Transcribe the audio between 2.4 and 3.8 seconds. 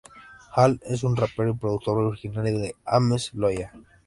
de Ames, Iowa.